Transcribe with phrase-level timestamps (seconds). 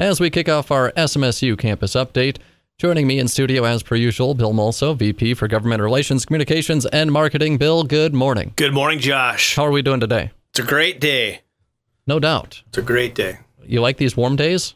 [0.00, 2.38] as we kick off our SMSU campus update.
[2.78, 7.12] Joining me in studio as per usual, Bill Mulso, VP for Government Relations, Communications, and
[7.12, 7.58] Marketing.
[7.58, 8.54] Bill, good morning.
[8.56, 9.54] Good morning, Josh.
[9.54, 10.30] How are we doing today?
[10.48, 11.42] It's a great day.
[12.06, 12.62] No doubt.
[12.68, 13.40] It's a great day.
[13.62, 14.74] You like these warm days?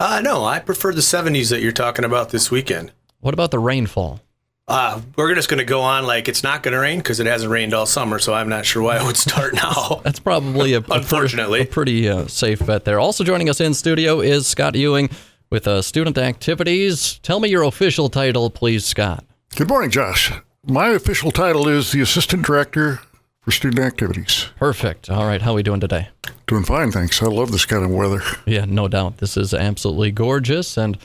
[0.00, 2.92] Uh, no, I prefer the 70s that you're talking about this weekend.
[3.20, 4.20] What about the rainfall?
[4.68, 7.26] Uh, we're just going to go on like it's not going to rain because it
[7.26, 10.00] hasn't rained all summer, so I'm not sure why it would start now.
[10.04, 11.62] That's probably a, a Unfortunately.
[11.62, 13.00] a pretty uh, safe bet there.
[13.00, 15.10] Also joining us in studio is Scott Ewing
[15.50, 17.18] with uh, Student Activities.
[17.22, 19.24] Tell me your official title, please, Scott.
[19.56, 20.32] Good morning, Josh.
[20.64, 23.00] My official title is the Assistant Director
[23.40, 24.46] for Student Activities.
[24.56, 25.10] Perfect.
[25.10, 26.08] All right, how are we doing today?
[26.46, 27.20] Doing fine, thanks.
[27.20, 28.22] I love this kind of weather.
[28.46, 29.18] Yeah, no doubt.
[29.18, 30.96] This is absolutely gorgeous, and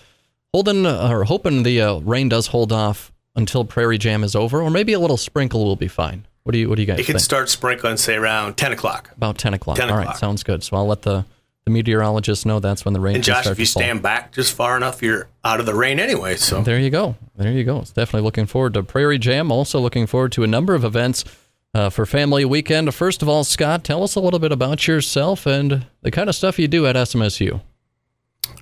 [0.54, 4.62] holding uh, or hoping the uh, rain does hold off until Prairie Jam is over,
[4.62, 6.26] or maybe a little sprinkle will be fine.
[6.44, 7.24] What do you What do you guys It can think?
[7.24, 9.12] start sprinkling, say, around 10 o'clock.
[9.16, 9.78] About ten o'clock.
[9.78, 10.18] 10 All right, o'clock.
[10.18, 10.64] sounds good.
[10.64, 11.26] So I'll let the
[11.66, 14.54] the meteorologist know that's when the rain And Josh, start if you stand back just
[14.54, 16.38] far enough, you're out of the rain anyway.
[16.38, 17.16] So There you go.
[17.36, 17.80] There you go.
[17.82, 19.52] It's definitely looking forward to Prairie Jam.
[19.52, 21.26] Also looking forward to a number of events
[21.74, 22.96] uh, for Family Weekend.
[22.96, 26.36] First of all, Scott, tell us a little bit about yourself and the kind of
[26.36, 27.60] stuff you do at SMSU.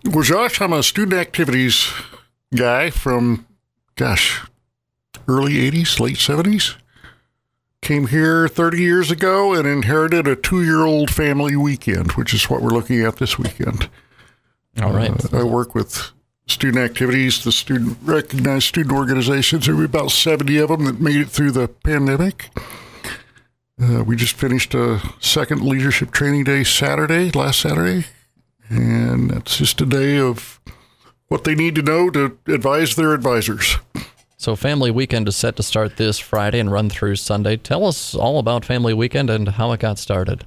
[0.06, 1.88] Well, Josh, I'm a student activities
[2.56, 3.46] guy from,
[3.96, 4.42] gosh,
[5.28, 6.76] early 80s, late 70s.
[7.82, 12.50] Came here 30 years ago and inherited a two year old family weekend, which is
[12.50, 13.90] what we're looking at this weekend.
[14.82, 15.12] All right.
[15.34, 16.12] Uh, I work with
[16.48, 19.66] student activities, the student recognized student organizations.
[19.66, 22.50] There were about 70 of them that made it through the pandemic.
[23.82, 28.08] Uh, we just finished a second leadership training day Saturday, last Saturday,
[28.70, 30.62] and that's just a day of
[31.28, 33.78] what they need to know to advise their advisors.
[34.38, 37.56] So Family Weekend is set to start this Friday and run through Sunday.
[37.58, 40.46] Tell us all about Family Weekend and how it got started.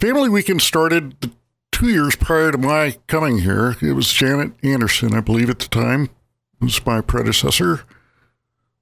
[0.00, 1.32] Family Weekend started
[1.70, 3.76] two years prior to my coming here.
[3.82, 6.08] It was Janet Anderson, I believe, at the time,
[6.60, 7.82] was my predecessor.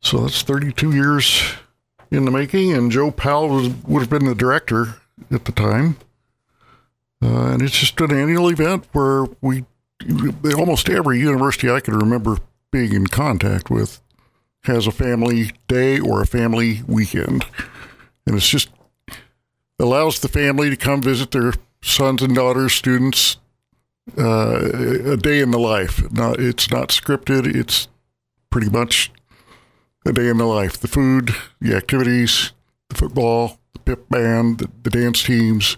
[0.01, 1.43] So that's 32 years
[2.11, 5.01] in the making, and Joe Powell was, would have been the director
[5.33, 5.97] at the time.
[7.21, 9.65] Uh, and it's just an annual event where we,
[10.57, 12.39] almost every university I can remember
[12.71, 14.01] being in contact with
[14.65, 17.45] has a family day or a family weekend.
[18.27, 18.71] And it's just
[19.79, 21.53] allows the family to come visit their
[21.83, 23.37] sons and daughters, students,
[24.19, 26.11] uh, a day in the life.
[26.13, 27.47] Not, it's not scripted.
[27.55, 27.89] It's
[28.51, 29.11] pretty much
[30.07, 30.79] a day in the life.
[30.79, 32.53] The food, the activities,
[32.89, 35.77] the football, the pep band, the, the dance teams,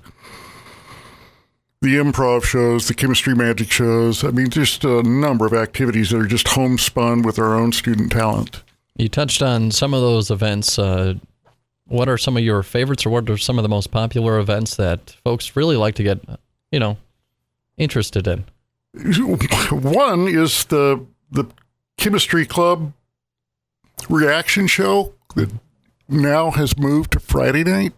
[1.80, 4.24] the improv shows, the chemistry magic shows.
[4.24, 8.12] I mean, just a number of activities that are just homespun with our own student
[8.12, 8.62] talent.
[8.96, 10.78] You touched on some of those events.
[10.78, 11.14] Uh,
[11.86, 14.76] what are some of your favorites, or what are some of the most popular events
[14.76, 16.20] that folks really like to get,
[16.72, 16.96] you know,
[17.76, 18.44] interested in?
[19.70, 21.44] One is the the
[21.98, 22.92] chemistry club
[24.08, 25.50] reaction show that
[26.08, 27.92] now has moved to Friday night.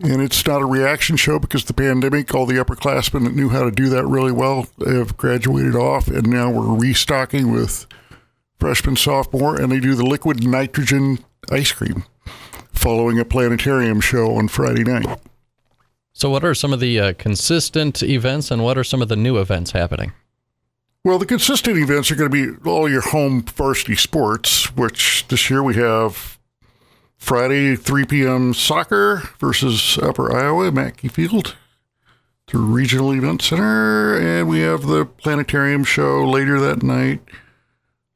[0.00, 3.62] And it's not a reaction show because the pandemic, all the upperclassmen that knew how
[3.62, 7.86] to do that really well have graduated off, and now we're restocking with
[8.62, 11.18] freshman, sophomore, and they do the liquid nitrogen
[11.50, 12.04] ice cream
[12.72, 15.18] following a planetarium show on Friday night.
[16.12, 19.16] So, what are some of the uh, consistent events, and what are some of the
[19.16, 20.12] new events happening?
[21.04, 25.50] Well, the consistent events are going to be all your home varsity sports, which this
[25.50, 26.38] year we have
[27.16, 28.54] Friday, 3 p.m.
[28.54, 31.56] soccer versus Upper Iowa, Mattke Field,
[32.46, 34.16] the regional event center.
[34.16, 37.22] And we have the planetarium show later that night,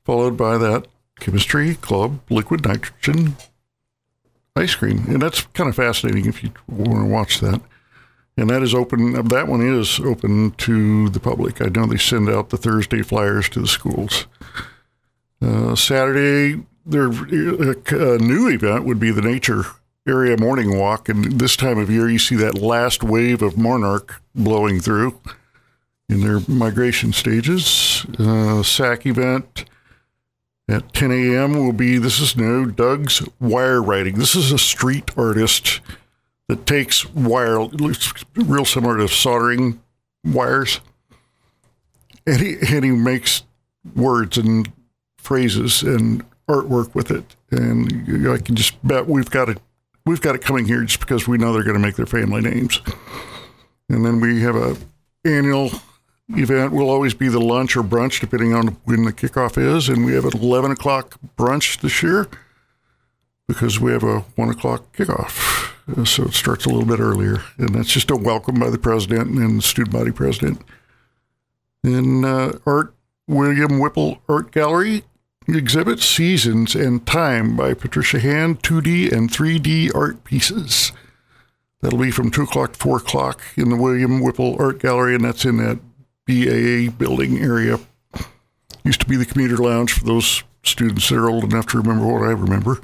[0.06, 0.86] followed by that
[1.20, 3.36] chemistry club liquid nitrogen
[4.54, 5.04] ice cream.
[5.08, 7.60] And that's kind of fascinating if you want to watch that.
[8.38, 9.28] And that is open.
[9.28, 11.60] That one is open to the public.
[11.60, 14.26] I know they send out the Thursday flyers to the schools.
[15.40, 19.64] Uh, Saturday, their a, new event would be the nature
[20.06, 24.22] area morning walk, and this time of year, you see that last wave of monarch
[24.34, 25.18] blowing through
[26.08, 28.06] in their migration stages.
[28.18, 29.55] Uh, SAC event
[30.68, 31.54] at 10 a.m.
[31.54, 34.18] will be this is new Doug's wire writing.
[34.18, 35.80] This is a street artist
[36.48, 39.80] that takes wire, looks real similar to soldering
[40.24, 40.80] wires,
[42.26, 43.42] and he and he makes
[43.94, 44.70] words and
[45.18, 47.36] phrases and artwork with it.
[47.50, 49.58] And I can just bet we've got it,
[50.04, 52.40] we've got it coming here just because we know they're going to make their family
[52.40, 52.80] names.
[53.88, 54.76] And then we have a
[55.24, 55.70] annual
[56.28, 56.72] event.
[56.72, 59.88] Will always be the lunch or brunch, depending on when the kickoff is.
[59.88, 62.28] And we have an eleven o'clock brunch this year
[63.48, 65.72] because we have a one o'clock kickoff.
[65.96, 68.78] Uh, So it starts a little bit earlier, and that's just a welcome by the
[68.78, 70.60] president and the student body president.
[71.84, 72.92] And uh, Art
[73.28, 75.04] William Whipple Art Gallery
[75.48, 80.90] exhibits Seasons and Time by Patricia Hand, 2D and 3D art pieces.
[81.80, 85.24] That'll be from 2 o'clock to 4 o'clock in the William Whipple Art Gallery, and
[85.24, 85.78] that's in that
[86.26, 87.78] BAA building area.
[88.84, 92.06] Used to be the commuter lounge for those students that are old enough to remember
[92.06, 92.80] what I remember.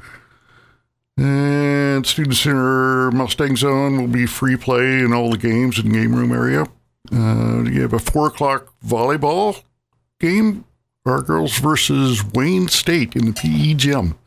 [1.16, 6.14] And Student Center Mustang Zone will be free play in all the games and game
[6.14, 6.66] room area.
[7.12, 9.62] Uh, you have a 4 o'clock volleyball
[10.20, 10.64] game
[11.04, 14.18] our girls versus Wayne State in the PE gym.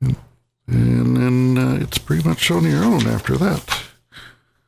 [0.00, 0.16] And,
[0.66, 3.82] and then uh, it's pretty much on your own after that.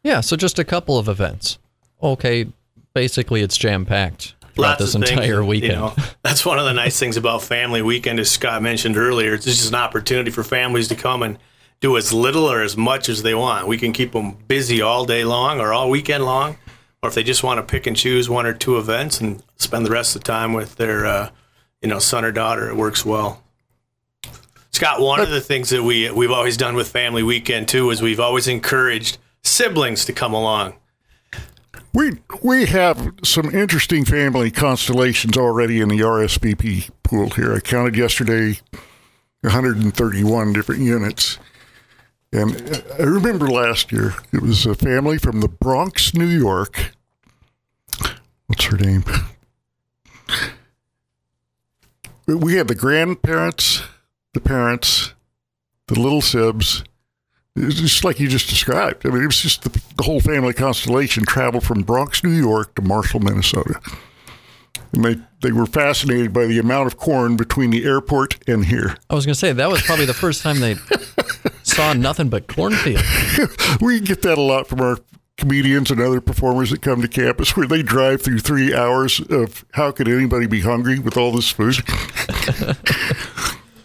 [0.03, 1.59] Yeah, so just a couple of events.
[2.03, 2.47] Okay,
[2.99, 5.75] basically it's jam packed throughout this of things, entire you weekend.
[5.75, 5.95] know.
[6.25, 9.35] that's one of the nice things about family weekend, as Scott mentioned earlier.
[9.35, 11.39] It's just an opportunity for families to come and
[11.79, 13.69] do as little or as much as they want.
[13.69, 16.57] We can keep them busy all day long or all weekend long,
[17.01, 19.87] or if they just want to pick and choose one or two events and spend
[19.87, 21.31] the rest of the time with their, uh,
[21.81, 23.45] you know, son or daughter, it works well.
[24.73, 28.03] Scott, one of the things that we we've always done with family weekend too is
[28.03, 30.75] we've always encouraged siblings to come along.
[31.99, 32.13] We
[32.45, 37.53] we have some interesting family constellations already in the RSVP pool here.
[37.53, 38.61] I counted yesterday
[39.41, 41.39] 131 different units.
[42.33, 46.95] And uh, I remember last year it was a family from the Bronx, New York.
[48.47, 49.03] What's her name?
[52.29, 53.83] We had the grandparents,
[54.35, 55.15] the parents,
[55.89, 56.85] the little sibs,
[57.69, 59.07] just like you just described.
[59.07, 62.75] I mean, it was just the, the, whole family constellation traveled from Bronx, New York
[62.77, 63.81] to Marshall, Minnesota.
[64.93, 68.97] And they, they were fascinated by the amount of corn between the airport and here.
[69.11, 70.77] I was going to say, that was probably the first time they
[71.63, 73.03] saw nothing but cornfield.
[73.81, 74.99] we get that a lot from our
[75.37, 79.65] comedians and other performers that come to campus where they drive through three hours of
[79.73, 81.77] how could anybody be hungry with all this food?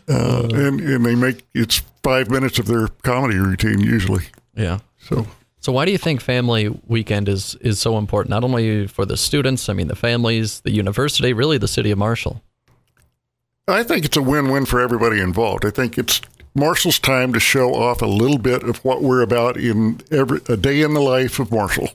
[0.07, 4.25] Uh, and and they make it's five minutes of their comedy routine usually.
[4.55, 4.79] Yeah.
[4.99, 5.27] So
[5.59, 8.29] so why do you think family weekend is is so important?
[8.31, 11.97] Not only for the students, I mean the families, the university, really the city of
[11.97, 12.41] Marshall.
[13.67, 15.65] I think it's a win-win for everybody involved.
[15.65, 16.19] I think it's
[16.53, 20.57] Marshall's time to show off a little bit of what we're about in every a
[20.57, 21.89] day in the life of Marshall.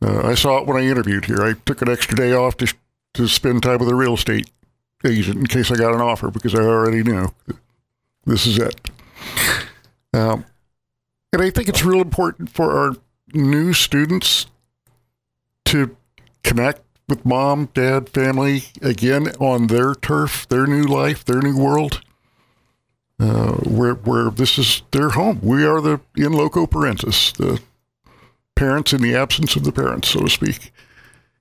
[0.00, 1.42] Uh, I saw it when I interviewed here.
[1.42, 2.72] I took an extra day off to
[3.14, 4.48] to spend time with a real estate
[5.04, 7.34] agent in case I got an offer because I already knew
[8.24, 8.89] this is it.
[10.20, 10.44] Um,
[11.32, 12.92] and I think it's real important for our
[13.32, 14.46] new students
[15.66, 15.96] to
[16.42, 22.02] connect with mom, dad, family again on their turf, their new life, their new world,
[23.18, 25.40] uh, where where this is their home.
[25.42, 27.60] We are the in loco parentis, the
[28.54, 30.72] parents in the absence of the parents, so to speak.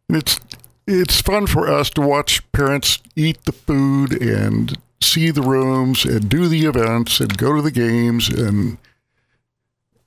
[0.07, 0.39] And it's
[0.87, 6.29] it's fun for us to watch parents eat the food and see the rooms and
[6.29, 8.77] do the events and go to the games and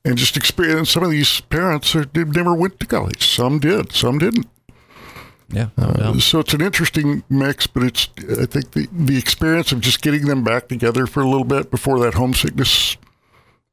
[0.05, 0.91] and just experience.
[0.91, 3.25] Some of these parents are, never went to college.
[3.25, 3.93] Some did.
[3.93, 4.49] Some didn't.
[5.49, 5.69] Yeah.
[5.77, 8.09] No uh, so it's an interesting mix, but it's
[8.41, 11.71] I think the the experience of just getting them back together for a little bit
[11.71, 12.97] before that homesickness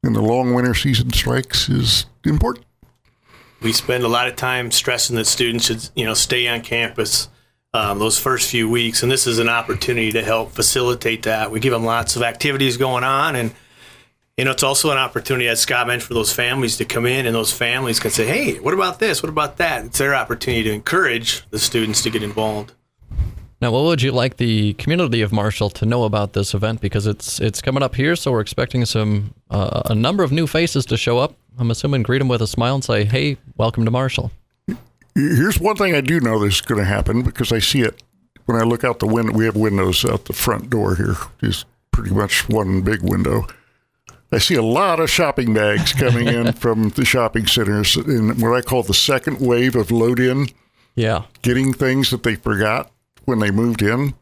[0.02, 2.64] and the long winter season strikes is important
[3.60, 7.28] we spend a lot of time stressing that students should, you know, stay on campus
[7.72, 11.50] um, those first few weeks, and this is an opportunity to help facilitate that.
[11.50, 13.52] We give them lots of activities going on, and
[14.36, 17.26] you know, it's also an opportunity, as Scott mentioned, for those families to come in,
[17.26, 19.22] and those families can say, "Hey, what about this?
[19.22, 22.72] What about that?" It's their opportunity to encourage the students to get involved.
[23.60, 26.80] Now, what would you like the community of Marshall to know about this event?
[26.80, 30.46] Because it's it's coming up here, so we're expecting some uh, a number of new
[30.46, 31.34] faces to show up.
[31.58, 34.32] I'm assuming greet them with a smile and say, "Hey, welcome to Marshall."
[35.14, 38.02] Here's one thing I do know is going to happen because I see it
[38.46, 39.32] when I look out the window.
[39.32, 41.16] We have windows out the front door here.
[41.40, 43.46] Just pretty much one big window.
[44.32, 48.54] I see a lot of shopping bags coming in from the shopping centers in what
[48.54, 50.46] I call the second wave of load in.
[50.94, 51.24] Yeah.
[51.42, 52.90] Getting things that they forgot
[53.24, 54.14] when they moved in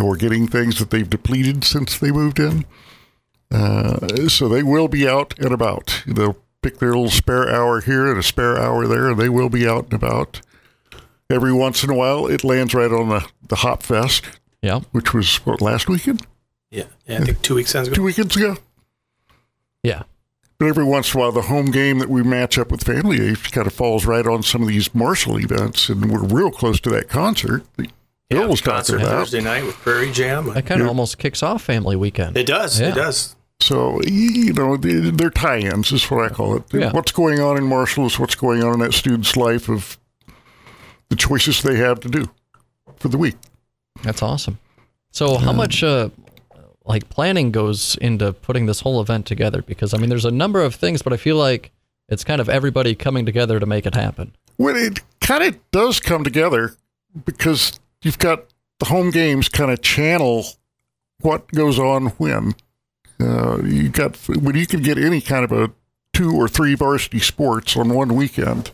[0.00, 2.64] or getting things that they've depleted since they moved in.
[3.50, 6.02] Uh, so they will be out and about.
[6.06, 9.48] They'll pick their little spare hour here and a spare hour there, and they will
[9.48, 10.40] be out and about.
[11.28, 14.24] Every once in a while, it lands right on the, the Hop Fest.
[14.62, 14.80] Yeah.
[14.92, 16.26] Which was what, last weekend?
[16.70, 16.84] Yeah.
[17.06, 17.94] yeah I think two weekends ago.
[17.94, 18.56] Two weekends ago.
[19.82, 20.04] Yeah.
[20.58, 23.20] But every once in a while, the home game that we match up with Family
[23.20, 26.80] Age kind of falls right on some of these Marshall events, and we're real close
[26.80, 27.64] to that concert.
[27.76, 30.46] Bill yeah, was talking about Thursday night with Prairie Jam.
[30.46, 30.88] That kind of yeah.
[30.88, 32.36] almost kicks off family weekend.
[32.36, 32.80] It does.
[32.80, 32.88] Yeah.
[32.88, 33.36] It does.
[33.66, 36.62] So you know, they're tie-ins is what I call it.
[36.72, 36.92] Yeah.
[36.92, 39.98] What's going on in Marshall is what's going on in that student's life of
[41.08, 42.30] the choices they have to do
[42.98, 43.34] for the week.
[44.04, 44.60] That's awesome.
[45.10, 46.10] So, how much uh,
[46.84, 49.62] like planning goes into putting this whole event together?
[49.62, 51.72] Because I mean, there's a number of things, but I feel like
[52.08, 54.36] it's kind of everybody coming together to make it happen.
[54.58, 56.76] Well, it kind of does come together
[57.24, 58.44] because you've got
[58.78, 60.46] the home games kind of channel
[61.20, 62.54] what goes on when.
[63.20, 65.70] Uh, you got when you can get any kind of a
[66.12, 68.70] two or three varsity sports on one weekend.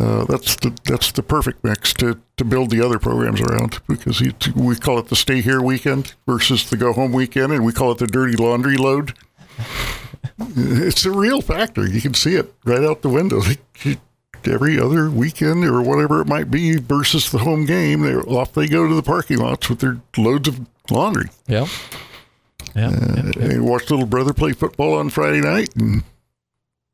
[0.00, 4.22] Uh, that's the that's the perfect mix to, to build the other programs around because
[4.22, 7.72] it, we call it the stay here weekend versus the go home weekend, and we
[7.72, 9.12] call it the dirty laundry load.
[10.56, 11.86] it's a real factor.
[11.86, 13.42] You can see it right out the window.
[14.44, 18.68] Every other weekend or whatever it might be versus the home game, they off they
[18.68, 20.60] go to the parking lots with their loads of
[20.90, 21.28] laundry.
[21.46, 21.66] Yeah.
[22.74, 22.88] Yeah.
[22.88, 23.58] Uh, yeah, yeah.
[23.58, 26.02] Watch little brother play football on Friday night and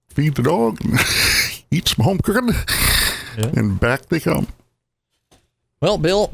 [0.09, 0.99] feed the dog and
[1.71, 2.51] eat some home cooking,
[3.39, 3.51] Yeah.
[3.61, 4.49] and back they come.
[5.81, 6.33] Well, Bill,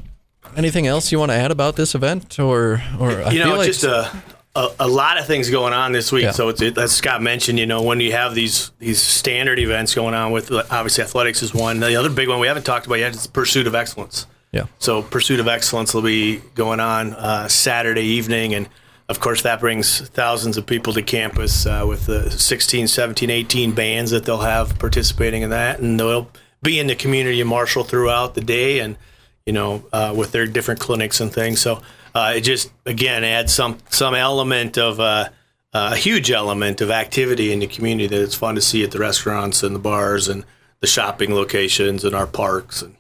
[0.57, 3.57] anything else you want to add about this event, or or I you feel know,
[3.57, 4.11] like just a,
[4.55, 6.25] a a lot of things going on this week.
[6.25, 6.31] Yeah.
[6.31, 9.95] So it's it, as Scott mentioned, you know, when you have these these standard events
[9.95, 11.81] going on with obviously athletics is one.
[11.81, 14.27] The other big one we haven't talked about yet is pursuit of excellence.
[14.53, 18.69] yeah, So pursuit of excellence will be going on uh, Saturday evening, and
[19.13, 23.73] of course that brings thousands of people to campus uh, with the 16, 17, 18
[23.73, 26.31] bands that they'll have participating in that, and they'll
[26.63, 28.97] be in the community of Marshall throughout the day, and
[29.45, 31.61] you know uh, with their different clinics and things.
[31.61, 31.83] So
[32.15, 34.99] uh, it just again adds some some element of.
[34.99, 35.29] Uh,
[35.75, 38.99] a huge element of activity in the community that it's fun to see at the
[38.99, 40.45] restaurants and the bars and
[40.81, 42.95] the shopping locations and our parks and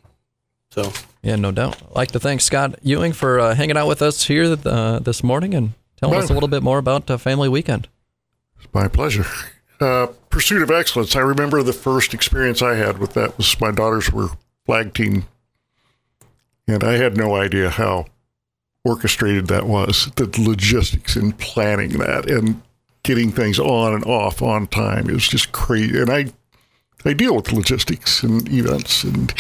[0.70, 0.90] so
[1.22, 1.76] yeah, no doubt.
[1.82, 5.22] I'd like to thank Scott Ewing for uh, hanging out with us here uh, this
[5.22, 7.88] morning and telling us a little bit more about uh, Family Weekend.
[8.58, 9.26] It's my pleasure.
[9.80, 11.16] Uh, pursuit of excellence.
[11.16, 14.28] I remember the first experience I had with that was my daughters were
[14.66, 15.26] flag team,
[16.66, 18.06] and I had no idea how
[18.84, 20.10] orchestrated that was.
[20.16, 22.62] The logistics in planning that and
[23.02, 26.00] getting things on and off on time is just crazy.
[26.00, 26.26] And I,
[27.04, 29.34] I deal with logistics and events and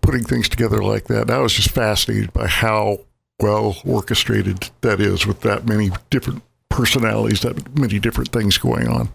[0.00, 1.22] putting things together like that.
[1.22, 3.00] And I was just fascinated by how
[3.40, 9.08] well orchestrated that is with that many different personalities, that many different things going on.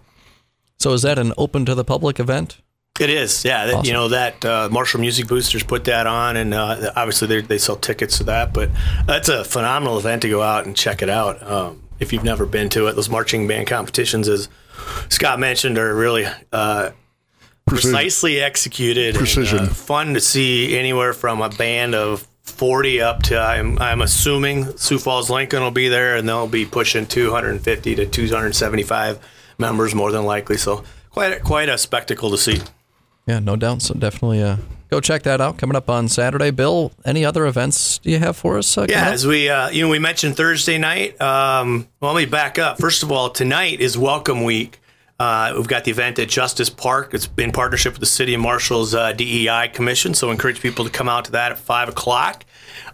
[0.78, 2.60] So, is that an open to the public event?
[3.00, 3.64] It is, yeah.
[3.72, 3.86] Awesome.
[3.86, 7.58] You know that uh, Marshall Music Boosters put that on, and uh, obviously they they
[7.58, 8.52] sell tickets to that.
[8.52, 8.70] But
[9.06, 11.42] that's a phenomenal event to go out and check it out.
[11.42, 14.48] Um, if you've never been to it, those marching band competitions, as
[15.08, 16.90] Scott mentioned, are really uh,
[17.66, 17.90] Precision.
[17.92, 19.14] precisely executed.
[19.16, 19.58] Precision.
[19.58, 24.00] And, uh, fun to see anywhere from a band of 40 up to I'm, I'm
[24.02, 29.18] assuming Sioux Falls Lincoln will be there and they'll be pushing 250 to 275
[29.58, 30.56] members more than likely.
[30.56, 32.60] So quite a, quite a spectacle to see.
[33.26, 33.80] Yeah, no doubt.
[33.80, 34.58] So, definitely uh,
[34.90, 36.50] go check that out coming up on Saturday.
[36.50, 38.76] Bill, any other events do you have for us?
[38.76, 41.18] Uh, Yeah, as we uh, you know we mentioned Thursday night.
[41.22, 42.78] Um, well, let me back up.
[42.78, 44.78] First of all, tonight is Welcome Week.
[45.18, 47.14] Uh, we've got the event at Justice Park.
[47.14, 50.14] It's in partnership with the City of Marshall's uh, DEI Commission.
[50.14, 52.44] So encourage people to come out to that at five o'clock.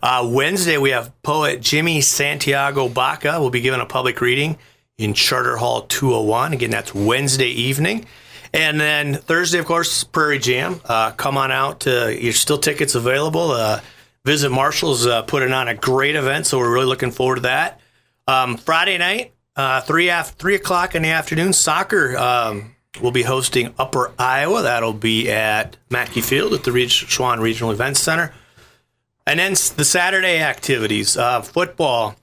[0.02, 3.40] Uh, Wednesday we have poet Jimmy Santiago Baca.
[3.40, 4.58] will be giving a public reading
[4.98, 6.52] in Charter Hall 201.
[6.52, 8.06] Again, that's Wednesday evening.
[8.52, 10.80] And then Thursday, of course, Prairie Jam.
[10.84, 11.80] Uh, come on out.
[11.80, 13.52] There's still tickets available.
[13.52, 13.80] Uh,
[14.24, 17.80] Visit Marshall's uh, putting on a great event, so we're really looking forward to that.
[18.28, 22.16] Um, Friday night, uh, three af- three o'clock in the afternoon, soccer.
[22.16, 24.62] Um, we'll be hosting Upper Iowa.
[24.62, 28.32] That'll be at Mattke Field at the Reg- Schwan Regional Events Center.
[29.26, 32.16] And then the Saturday activities, uh, football,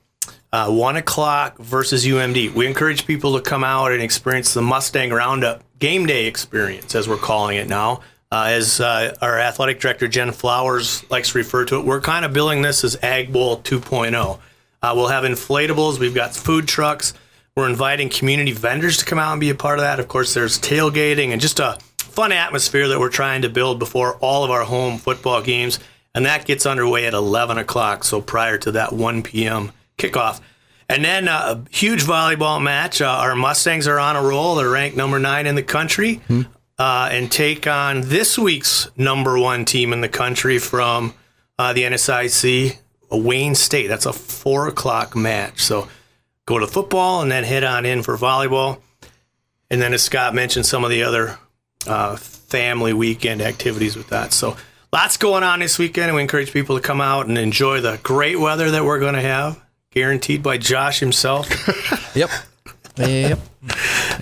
[0.51, 2.53] uh, one o'clock versus UMD.
[2.55, 7.07] We encourage people to come out and experience the Mustang Roundup game day experience, as
[7.07, 8.01] we're calling it now.
[8.31, 12.25] Uh, as uh, our athletic director Jen Flowers likes to refer to it, we're kind
[12.25, 14.39] of billing this as Ag Bowl 2.0.
[14.81, 15.99] Uh, we'll have inflatables.
[15.99, 17.13] We've got food trucks.
[17.57, 19.99] We're inviting community vendors to come out and be a part of that.
[19.99, 24.13] Of course, there's tailgating and just a fun atmosphere that we're trying to build before
[24.17, 25.79] all of our home football games.
[26.13, 29.71] And that gets underway at 11 o'clock, so prior to that 1 p.m.
[29.97, 30.39] kickoff.
[30.87, 33.01] And then uh, a huge volleyball match.
[33.01, 34.53] Uh, our Mustangs are on a roll.
[34.53, 36.21] They're ranked number nine in the country
[36.77, 41.15] uh, and take on this week's number one team in the country from
[41.57, 42.77] uh, the NSIC,
[43.09, 43.87] Wayne State.
[43.87, 45.63] That's a four o'clock match.
[45.63, 45.87] So
[46.47, 48.79] go to football and then head on in for volleyball.
[49.69, 51.37] And then, as Scott mentioned, some of the other
[51.85, 54.33] uh, family weekend activities with that.
[54.33, 54.57] So
[54.91, 57.99] lots going on this weekend, and we encourage people to come out and enjoy the
[58.01, 59.61] great weather that we're going to have,
[59.91, 61.47] guaranteed by Josh himself.
[62.15, 62.31] Yep.
[62.97, 63.39] Yep.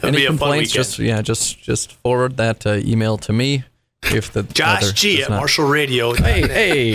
[0.04, 0.74] Any be a fun complaints?
[0.74, 0.74] weekend.
[0.74, 3.64] Just yeah, just just forward that uh, email to me.
[4.04, 6.12] if the Josh G at not- Marshall Radio.
[6.14, 6.42] Hey,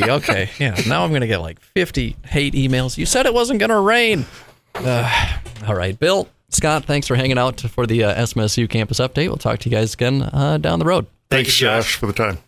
[0.01, 0.79] hey, okay, yeah.
[0.87, 2.99] Now I'm gonna get like 50 hate emails.
[2.99, 4.27] You said it wasn't gonna rain.
[4.75, 9.29] Uh, all right, Bill, Scott, thanks for hanging out for the uh, SMSU campus update.
[9.29, 11.07] We'll talk to you guys again uh, down the road.
[11.31, 11.85] Thank Thanks, Josh.
[11.85, 12.39] Josh, for the time.